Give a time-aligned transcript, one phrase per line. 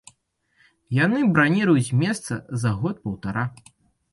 [0.99, 2.33] Яны браніруюць месца
[2.65, 3.43] за год-паўтара.